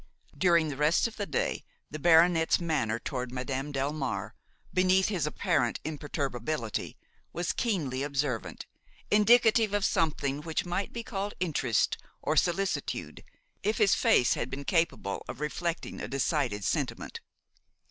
[0.35, 4.31] During the rest of the day the baronet's manner toward Madame Delmare,
[4.73, 6.97] beneath his apparent imperturbability,
[7.33, 8.65] was keenly observant,
[9.11, 13.23] indicative of something which might be called interest or solicitude
[13.61, 17.19] if his face had been capable of reflecting a decided sentiment.